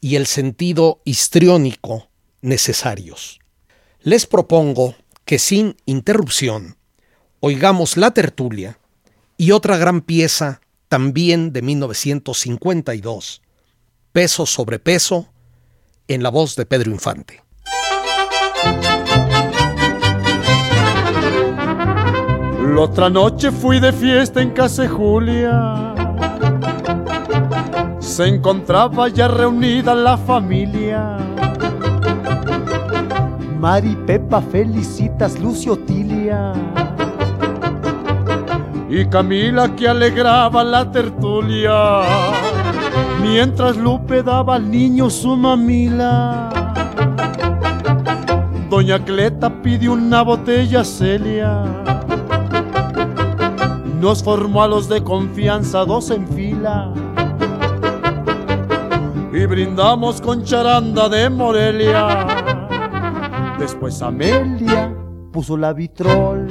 [0.00, 2.08] y el sentido histriónico
[2.40, 3.40] necesarios.
[4.00, 4.94] Les propongo
[5.24, 6.76] que sin interrupción
[7.40, 8.78] oigamos la tertulia
[9.38, 13.40] y otra gran pieza también de 1952,
[14.12, 15.28] Peso sobre Peso,
[16.08, 17.42] en la voz de Pedro Infante.
[22.74, 25.94] La otra noche fui de fiesta en casa Julia.
[28.00, 31.16] Se encontraba ya reunida la familia.
[33.58, 36.52] Mari, Pepa, felicitas, Lucio, Tilia.
[38.88, 42.00] Y Camila que alegraba la tertulia.
[43.20, 46.48] Mientras Lupe daba al niño su mamila.
[48.70, 51.64] Doña Cleta pidió una botella Celia.
[54.00, 56.92] Nos formó a los de confianza dos en fila.
[59.32, 62.26] Y brindamos con charanda de Morelia.
[63.58, 64.94] Después Amelia
[65.32, 66.47] puso la vitrola y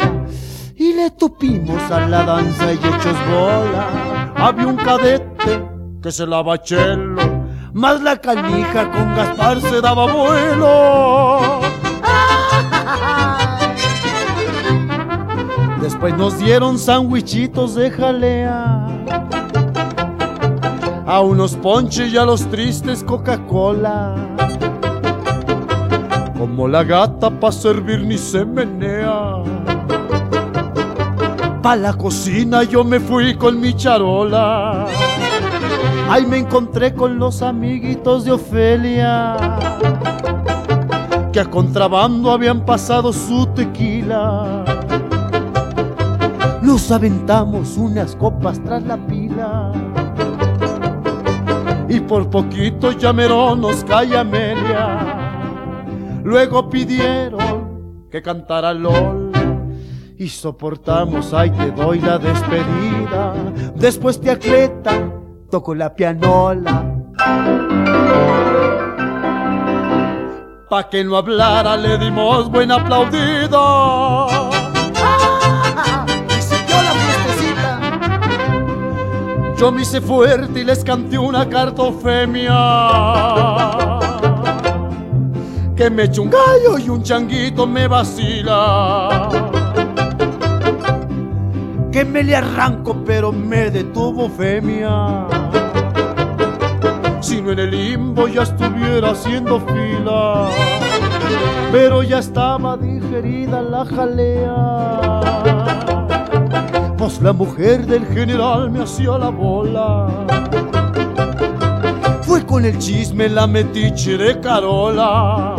[0.97, 4.33] le tupimos a la danza y hechos bola.
[4.35, 5.63] Había un cadete
[6.01, 7.21] que se lava chelo,
[7.71, 11.59] más la canija con Gaspar se daba vuelo.
[15.81, 18.87] Después nos dieron sandwichitos de jalea.
[21.05, 24.15] A unos ponches y a los tristes Coca-Cola.
[26.39, 29.43] Como la gata pa' servir ni se menea.
[31.67, 34.85] Pa' la cocina yo me fui con mi charola.
[36.09, 39.35] Ahí me encontré con los amiguitos de Ofelia.
[41.33, 44.63] Que a contrabando habían pasado su tequila.
[46.61, 49.73] Nos aventamos unas copas tras la pila.
[51.89, 54.99] Y por poquito llamerón nos cae Amelia.
[56.23, 59.16] Luego pidieron que cantara LOL
[60.19, 63.35] y soportamos, ay te doy la despedida.
[63.75, 65.11] Después te acleta,
[65.49, 66.83] toco la pianola.
[70.69, 74.27] Pa' que no hablara le dimos buen aplaudido.
[76.27, 77.79] Y siguió la fiestecita.
[79.57, 82.57] Yo me hice fuerte y les canté una cartofemia
[85.75, 89.46] que me eche un gallo y un changuito me vacila.
[91.97, 95.25] Que me le arranco pero me detuvo femia.
[97.21, 100.47] Si no en el limbo ya estuviera haciendo fila.
[101.71, 105.21] Pero ya estaba digerida la jalea.
[106.99, 110.07] Pues la mujer del general me hacía la bola.
[112.21, 115.55] Fue con el chisme la metiche de Carola.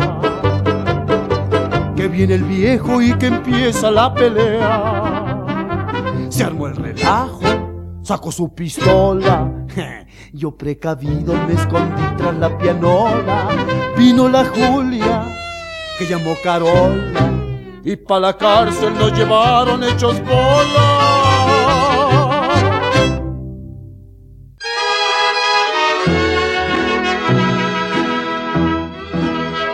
[1.97, 4.98] Que viene el viejo y que empieza la pelea.
[6.39, 7.41] Se armó el relajo,
[8.01, 9.51] sacó su pistola.
[10.31, 13.49] Yo precavido me escondí tras la pianola.
[13.97, 15.25] Vino la Julia,
[15.97, 17.29] que llamó Carola.
[17.83, 21.09] Y pa' la cárcel nos llevaron hechos bola.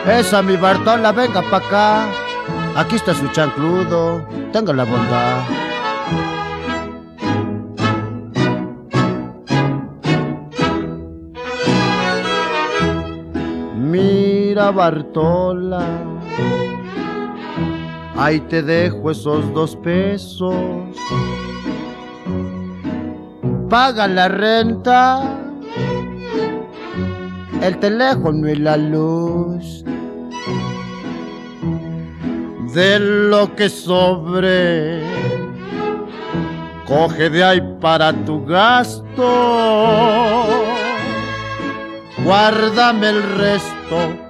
[0.08, 2.08] Esa mi Bartola, venga pa' acá.
[2.76, 4.28] Aquí está su chancludo.
[4.52, 5.44] Tenga la bondad.
[14.56, 15.86] Bartola.
[18.18, 20.56] Ahí te dejo esos dos pesos.
[23.70, 25.38] Paga la renta,
[27.62, 29.84] el teléfono y la luz.
[32.74, 35.04] De lo que sobre,
[36.86, 39.04] coge de ahí para tu gasto.
[42.24, 44.25] Guárdame el resto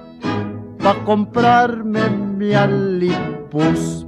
[0.86, 4.06] pa' comprarme mi alipus.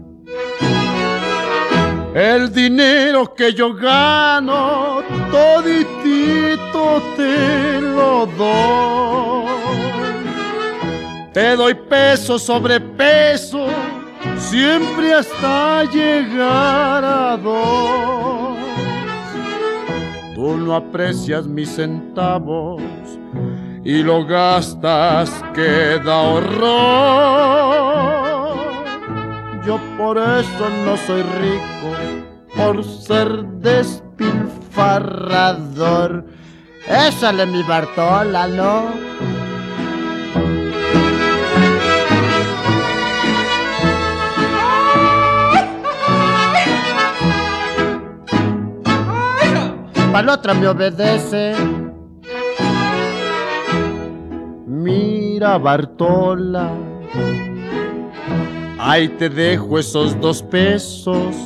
[2.14, 5.02] El dinero que yo gano,
[5.32, 9.48] toditito te lo doy.
[11.32, 13.66] Te doy peso sobre peso,
[14.36, 18.56] siempre hasta llegar a dos.
[20.36, 22.80] Tú no aprecias mis centavos
[23.84, 26.58] y lo gastas que da horror.
[29.64, 31.94] Yo por eso no soy rico,
[32.56, 36.24] por ser despilfarrador.
[36.86, 39.08] Ésale mi Bartola, ¿no?
[50.12, 51.54] Para otra me obedece.
[55.38, 56.72] Mira Bartola,
[58.76, 61.36] ahí te dejo esos dos pesos.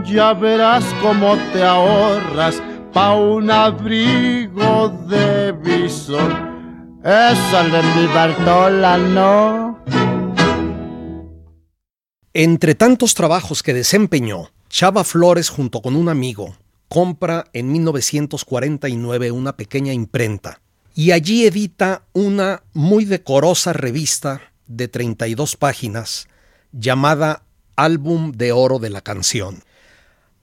[0.03, 2.59] Ya verás cómo te ahorras
[2.93, 6.31] pa' un abrigo de visor.
[7.03, 9.79] Esa de mi Bartola, ¿no?
[12.33, 16.55] Entre tantos trabajos que desempeñó, Chava Flores junto con un amigo
[16.87, 20.59] compra en 1949 una pequeña imprenta
[20.95, 26.27] y allí edita una muy decorosa revista de 32 páginas
[26.71, 27.43] llamada
[27.75, 29.63] Álbum de Oro de la Canción.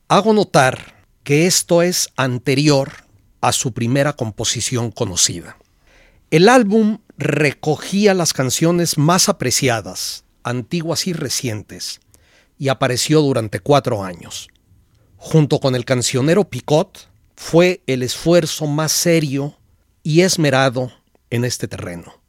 [0.09, 0.96] Hago notar
[1.27, 2.93] que esto es anterior
[3.41, 5.57] a su primera composición conocida.
[6.31, 11.99] El álbum recogía las canciones más apreciadas, antiguas y recientes,
[12.61, 14.47] y apareció durante cuatro años.
[15.17, 19.57] Junto con el cancionero Picot, fue el esfuerzo más serio
[20.05, 20.93] y esmerado
[21.31, 22.23] en este terreno.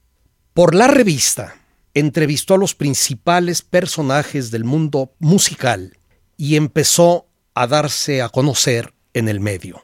[0.56, 1.62] Por la revista,
[1.94, 6.00] entrevistó a los principales personajes del mundo musical
[6.36, 7.28] y empezó
[7.62, 9.84] a darse a conocer en el medio.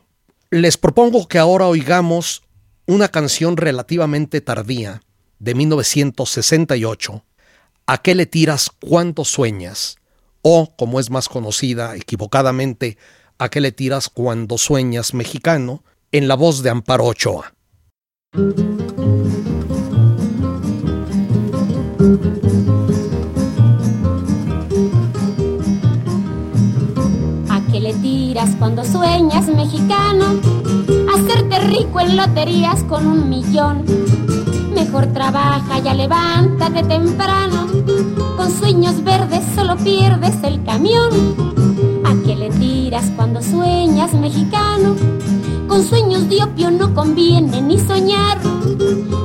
[0.52, 2.44] Les propongo que ahora oigamos
[2.86, 5.02] una canción relativamente tardía
[5.40, 7.24] de 1968,
[7.86, 9.98] ¿A qué le tiras cuánto sueñas?
[10.42, 12.98] O, como es más conocida equivocadamente,
[13.38, 15.84] ¿A qué le tiras cuando sueñas mexicano?
[16.14, 17.54] en la voz de Amparo Ochoa.
[28.60, 30.26] Cuando sueñas mexicano?
[31.14, 33.84] Hacerte rico en loterías con un millón.
[34.76, 37.68] Mejor trabaja, ya levántate temprano.
[38.36, 41.12] Con sueños verdes solo pierdes el camión.
[42.04, 44.96] ¿A qué le tiras cuando sueñas mexicano?
[45.68, 48.39] Con sueños de opio no conviene ni soñar.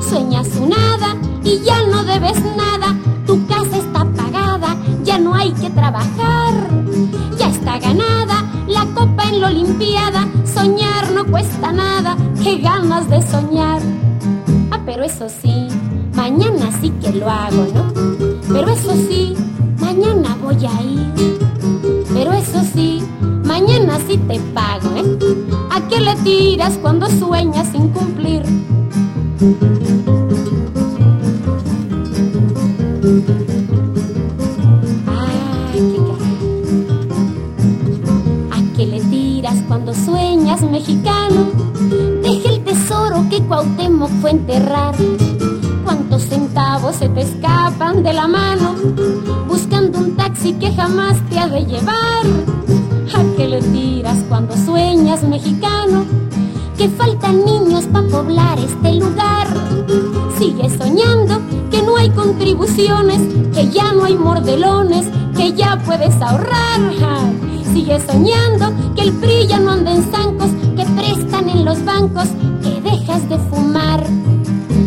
[0.08, 2.96] Sueñas un nada y ya no debes nada.
[3.26, 6.54] Tu casa está pagada, ya no hay que trabajar.
[7.36, 10.28] Ya está ganada la copa en la Olimpiada.
[10.44, 13.80] Soñar no cuesta nada, qué ganas de soñar.
[14.70, 15.68] Ah, pero eso sí,
[16.14, 17.92] mañana sí que lo hago, ¿no?
[18.52, 19.34] Pero eso sí,
[19.80, 21.38] mañana voy a ir.
[22.14, 23.02] Pero eso sí,
[23.44, 25.04] mañana sí te pago, ¿eh?
[25.70, 28.42] ¿A qué le tiras cuando sueñas sin cumplir?
[39.68, 41.50] Cuando sueñas mexicano?
[42.22, 44.94] Deja el tesoro que Cuauhtémoc fue enterrar.
[45.84, 48.74] ¿Cuántos centavos se te escapan de la mano?
[49.46, 52.24] Buscando un taxi que jamás te ha de llevar.
[53.14, 56.04] ¿A qué le tiras cuando sueñas mexicano?
[56.76, 59.46] Que faltan niños para poblar este lugar.
[60.38, 61.40] Sigue soñando
[61.70, 63.20] que no hay contribuciones,
[63.52, 65.06] que ya no hay mordelones,
[65.36, 67.47] que ya puedes ahorrar.
[67.72, 72.28] Sigue soñando que el PRI ya no anda en zancos, que prestan en los bancos,
[72.62, 74.04] que dejas de fumar.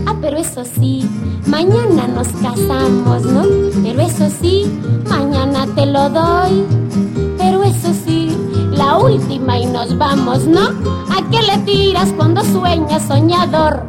[0.05, 1.07] Ah, pero eso sí,
[1.47, 3.43] mañana nos casamos, ¿no?
[3.83, 4.65] Pero eso sí,
[5.07, 6.65] mañana te lo doy.
[7.37, 8.35] Pero eso sí,
[8.71, 10.69] la última y nos vamos, ¿no?
[11.09, 13.85] ¿A qué le tiras cuando sueñas soñador?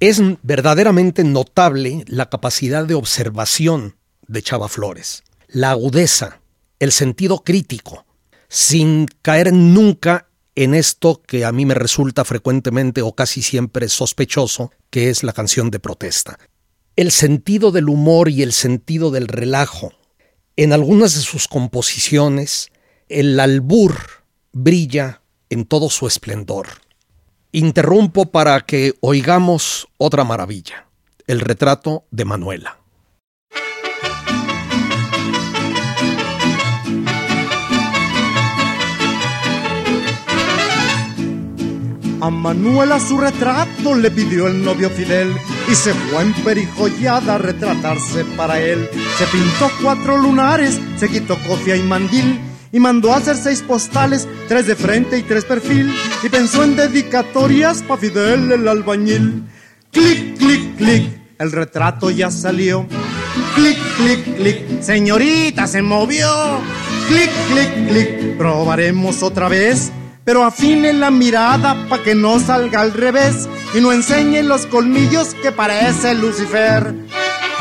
[0.00, 3.94] Es verdaderamente notable la capacidad de observación
[4.26, 5.22] de Chava Flores,
[5.52, 6.40] la agudeza,
[6.78, 8.06] el sentido crítico,
[8.48, 14.72] sin caer nunca en esto que a mí me resulta frecuentemente o casi siempre sospechoso,
[14.90, 16.38] que es la canción de protesta.
[16.96, 19.92] El sentido del humor y el sentido del relajo.
[20.56, 22.68] En algunas de sus composiciones,
[23.08, 23.94] el albur
[24.52, 26.68] brilla en todo su esplendor.
[27.52, 30.86] Interrumpo para que oigamos otra maravilla,
[31.26, 32.81] el retrato de Manuela.
[42.22, 45.34] A Manuela su retrato le pidió el novio Fidel
[45.68, 48.88] y se fue en perijollada a retratarse para él.
[49.18, 52.38] Se pintó cuatro lunares, se quitó cofia y mandil
[52.70, 55.92] y mandó a hacer seis postales, tres de frente y tres perfil
[56.22, 59.42] y pensó en dedicatorias pa' Fidel el albañil.
[59.90, 62.86] Clic, clic, clic, el retrato ya salió.
[63.56, 66.28] Clic, clic, clic, señorita se movió.
[67.08, 69.90] Clic, clic, clic, probaremos otra vez
[70.24, 75.34] pero afine la mirada pa' que no salga al revés y no enseñe los colmillos
[75.42, 76.94] que parece Lucifer.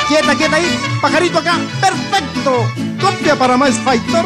[0.07, 2.65] Quieta, quieta ahí, pajarito acá, perfecto.
[2.99, 4.25] Copia para más Fighter.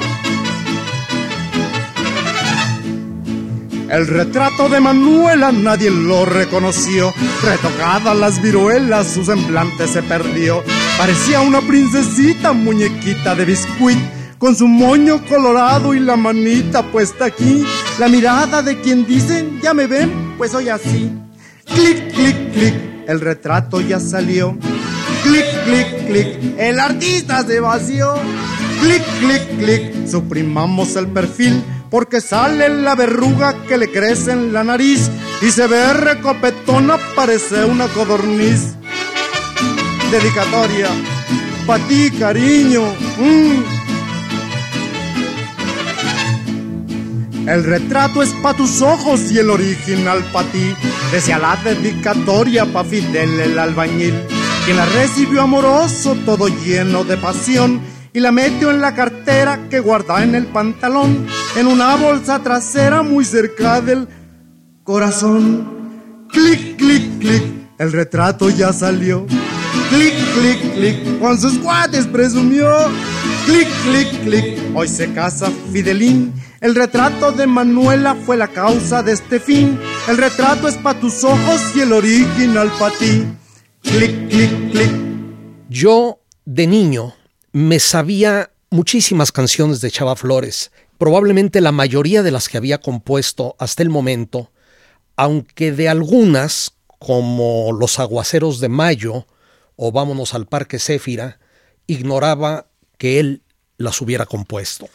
[3.89, 7.13] El retrato de Manuela nadie lo reconoció.
[7.43, 10.63] Retocadas las viruelas, su semblante se perdió.
[10.97, 13.99] Parecía una princesita, muñequita de biscuit
[14.38, 17.63] con su moño colorado y la manita puesta aquí,
[17.99, 21.11] la mirada de quien dicen, ya me ven, pues soy así.
[21.65, 22.75] Clic, clic, clic,
[23.07, 24.57] el retrato ya salió.
[25.23, 28.15] Clic, clic, clic, el artista se vació.
[28.81, 34.63] Clic, clic, clic, suprimamos el perfil porque sale la verruga que le crece en la
[34.63, 35.09] nariz
[35.41, 38.75] y se ve recopetona, parece una codorniz.
[40.11, 40.89] Dedicatoria,
[41.65, 42.83] pa' ti, cariño.
[43.17, 43.84] Mm.
[47.47, 50.73] El retrato es pa' tus ojos y el original pa' ti.
[51.11, 54.15] Decía la dedicatoria pa' Fidel el albañil,
[54.65, 57.81] quien la recibió amoroso, todo lleno de pasión,
[58.13, 63.03] y la metió en la cartera que guarda en el pantalón, en una bolsa trasera
[63.03, 64.07] muy cerca del
[64.83, 66.27] corazón.
[66.31, 67.43] Clic, clic, clic,
[67.77, 69.27] el retrato ya salió.
[69.89, 72.71] Clic, clic, clic, con sus guantes presumió.
[73.45, 76.33] Clic, clic, clic, hoy se casa Fidelín
[76.66, 79.80] el retrato de Manuela fue la causa de este fin.
[80.09, 83.24] El retrato es para tus ojos y el original para ti.
[83.84, 84.91] Clic, clic, clic.
[85.70, 87.13] Yo, de niño,
[87.51, 93.55] me sabía muchísimas canciones de Chava Flores, probablemente la mayoría de las que había compuesto
[93.59, 94.51] hasta el momento,
[95.18, 99.28] aunque de algunas, como Los Aguaceros de Mayo
[99.76, 101.38] o Vámonos al Parque Céfira,
[101.86, 102.66] ignoraba
[102.97, 103.43] que él
[103.78, 104.89] las hubiera compuesto.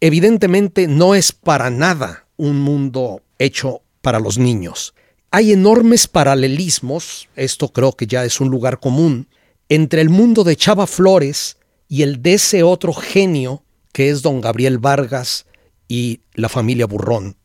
[0.00, 4.94] Evidentemente no es para nada un mundo hecho para los niños.
[5.30, 9.28] Hay enormes paralelismos, esto creo que ya es un lugar común,
[9.68, 14.40] entre el mundo de Chava Flores y el de ese otro genio que es don
[14.40, 15.44] Gabriel Vargas
[15.86, 17.36] y la familia Burrón.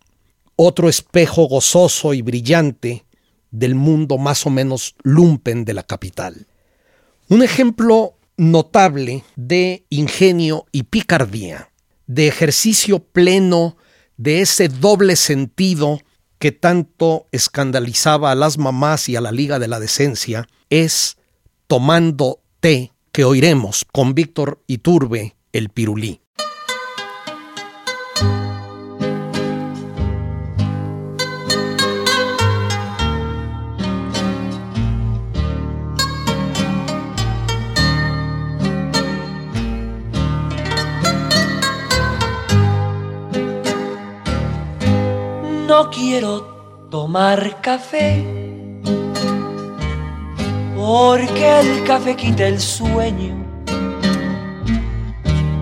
[0.55, 3.05] Otro espejo gozoso y brillante
[3.51, 6.47] del mundo más o menos lumpen de la capital.
[7.27, 11.69] Un ejemplo notable de ingenio y picardía
[12.07, 13.77] de ejercicio pleno
[14.17, 15.99] de ese doble sentido
[16.39, 21.17] que tanto escandalizaba a las mamás y a la Liga de la Decencia es
[21.67, 26.21] Tomando té que oiremos con Víctor Iturbe, el pirulí.
[45.77, 48.23] No quiero tomar café,
[50.73, 53.35] porque el café quita el sueño.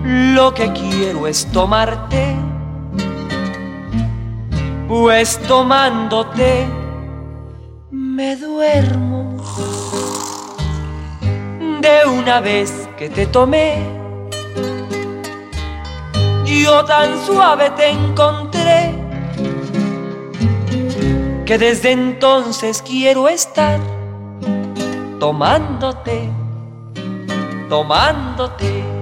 [0.04, 2.36] Lo que quiero es tomarte,
[4.86, 6.68] pues tomándote
[7.90, 9.36] me duermo.
[11.80, 13.82] De una vez que te tomé,
[16.46, 18.53] yo tan suave te encontré
[21.44, 23.78] que desde entonces quiero estar
[25.20, 26.30] tomándote,
[27.68, 28.93] tomándote.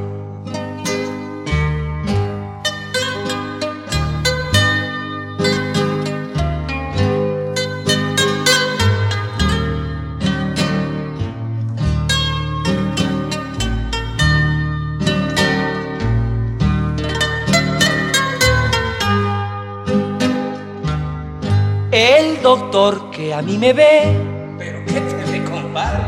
[22.57, 24.15] Doctor que a mí me ve.
[24.59, 26.03] ¿Pero qué te ve, compadre?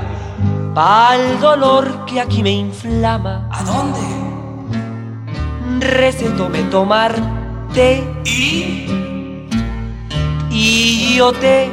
[0.74, 3.48] Pa' el dolor que aquí me inflama.
[3.50, 4.00] ¿A dónde?
[5.80, 7.14] Recetó me tomar
[7.72, 8.04] té.
[8.24, 8.86] ¿Y?
[10.50, 11.70] Y yo te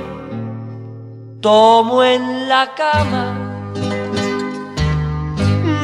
[1.42, 3.26] tomo en la cama.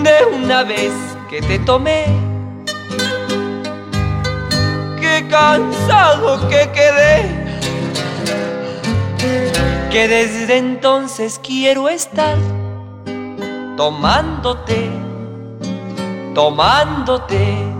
[0.06, 0.94] De una vez
[1.30, 2.06] que te tomé.
[5.02, 7.47] Qué cansado que quedé
[9.92, 12.38] que desde entonces quiero estar
[13.78, 14.90] tomándote,
[16.34, 17.78] tomándote.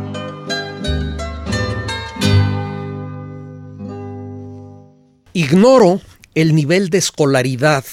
[5.34, 6.02] Ignoro
[6.36, 7.84] el nivel de escolaridad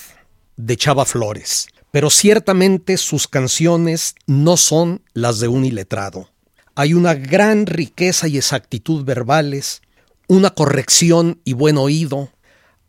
[0.56, 6.30] de Chava Flores, pero ciertamente sus canciones no son las de un iletrado.
[6.74, 9.80] Hay una gran riqueza y exactitud verbales,
[10.28, 12.30] una corrección y buen oído,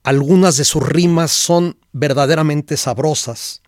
[0.05, 3.63] algunas de sus rimas son verdaderamente sabrosas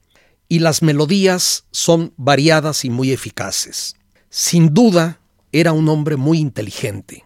[0.48, 3.96] y las melodías son variadas y muy eficaces.
[4.30, 5.20] Sin duda,
[5.52, 7.26] era un hombre muy inteligente.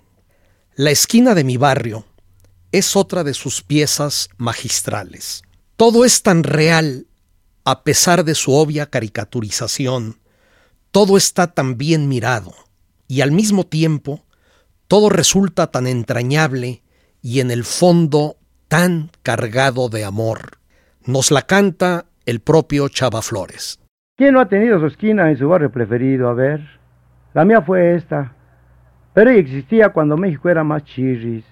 [0.76, 2.06] La esquina de mi barrio
[2.72, 5.44] es otra de sus piezas magistrales.
[5.76, 7.06] Todo es tan real
[7.66, 10.22] a pesar de su obvia caricaturización.
[10.92, 12.56] Todo está tan bien mirado
[13.10, 14.24] y al mismo tiempo
[14.88, 16.82] todo resulta tan entrañable
[17.22, 18.38] y en el fondo
[18.72, 20.58] tan cargado de amor.
[21.06, 23.82] Nos la canta el propio Chava Flores.
[24.16, 26.30] ¿Quién no ha tenido su esquina en su barrio preferido?
[26.30, 26.62] A ver,
[27.34, 28.32] la mía fue esta.
[29.14, 31.44] Pero existía cuando México era más chirris,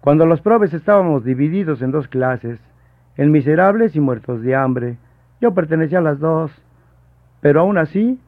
[0.00, 2.58] cuando los probes estábamos divididos en dos clases,
[3.16, 4.96] en miserables y muertos de hambre.
[5.40, 6.50] Yo pertenecía a las dos,
[7.40, 8.18] pero aún así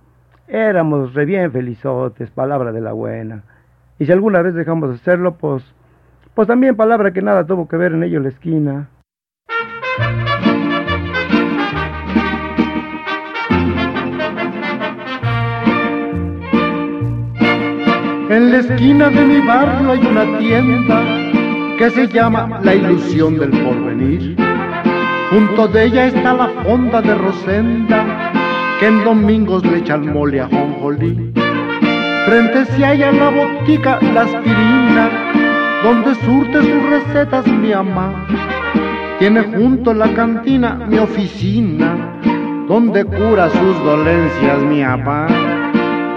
[0.46, 3.42] éramos re bien felizotes, palabra de la buena.
[3.98, 5.64] Y si alguna vez dejamos de hacerlo, pues
[6.34, 8.88] pues también palabra que nada tuvo que ver en ello la esquina.
[18.30, 21.02] En la esquina de mi barrio hay una tienda
[21.76, 24.36] que se llama La Ilusión del Porvenir.
[25.30, 28.30] Junto de ella está la fonda de Rosenda,
[28.78, 31.32] que en domingos le echa mole a jonjolí.
[32.26, 35.29] Frente si hay a la botica la aspirina,
[35.82, 38.26] donde surte sus recetas mi mamá.
[39.18, 42.18] Tiene junto la cantina mi oficina,
[42.68, 45.26] donde cura sus dolencias mi papá.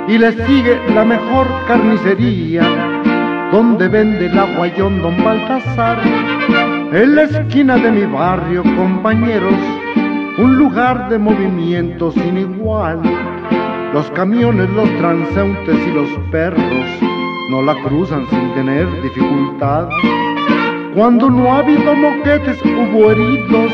[0.07, 2.64] Y le sigue la mejor carnicería,
[3.51, 5.99] donde vende el aguayón don Baltasar.
[6.91, 9.53] En la esquina de mi barrio, compañeros,
[10.38, 13.01] un lugar de movimiento sin igual.
[13.93, 17.12] Los camiones, los transeúntes y los perros
[17.54, 19.88] no la cruzan sin tener dificultad.
[20.95, 23.72] Cuando no ha habido moquetes, hubo heridos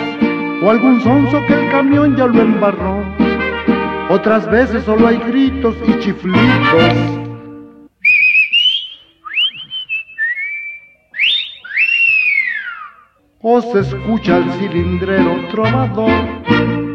[0.61, 3.01] o algún sonso que el camión ya lo embarró.
[4.09, 6.93] Otras veces solo hay gritos y chiflitos.
[13.41, 16.88] O se escucha el cilindrero trovador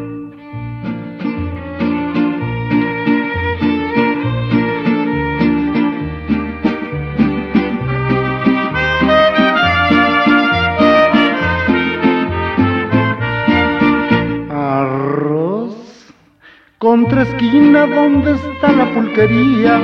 [16.84, 19.80] Contra esquina donde está la pulquería,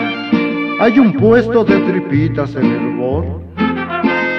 [0.81, 3.25] hay un puesto de tripitas en el bor.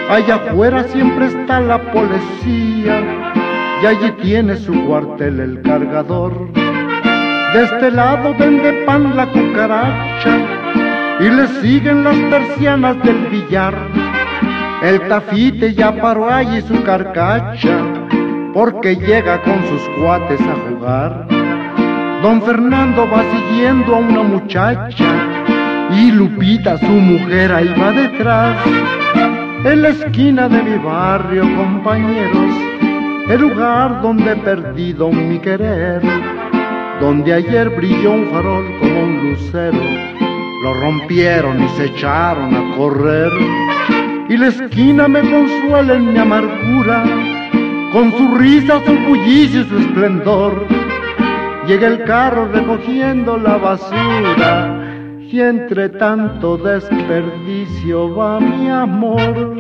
[0.08, 3.02] Allá afuera siempre está la policía
[3.82, 6.54] y allí tiene su cuartel el cargador.
[6.54, 10.38] De este lado vende pan la cucaracha
[11.20, 13.74] y le siguen las persianas del billar.
[14.84, 17.80] El tafite ya paró allí su carcacha
[18.54, 21.41] porque llega con sus cuates a jugar.
[22.22, 25.06] Don Fernando va siguiendo a una muchacha
[25.92, 28.58] y Lupita, su mujer, ahí va detrás.
[29.66, 32.54] En la esquina de mi barrio, compañeros,
[33.28, 36.04] el lugar donde he perdido mi querer,
[37.00, 39.82] donde ayer brilló un farol como un lucero,
[40.64, 43.32] lo rompieron y se echaron a correr.
[44.30, 47.04] Y la esquina me consuela en mi amargura,
[47.92, 50.81] con su risa, su bullicio y su esplendor
[51.72, 59.58] llega el carro recogiendo la basura y entre tanto desperdicio va mi amor.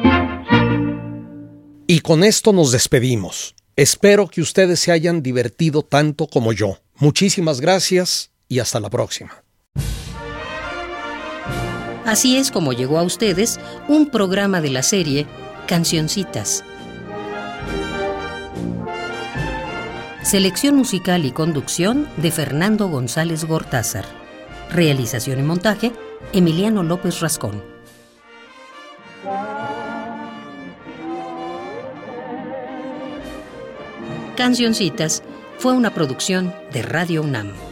[1.88, 3.55] Y con esto nos despedimos.
[3.78, 6.80] Espero que ustedes se hayan divertido tanto como yo.
[6.97, 9.32] Muchísimas gracias y hasta la próxima.
[12.05, 13.57] Así es como llegó a ustedes
[13.88, 15.28] un programa de la serie
[15.66, 16.66] Cancioncitas
[20.24, 24.05] Selección musical y conducción de Fernando González Gortázar.
[24.69, 25.93] Realización y montaje,
[26.32, 27.63] Emiliano López Rascón.
[34.38, 35.24] Cancioncitas
[35.57, 37.70] fue una producción de Radio UNAM.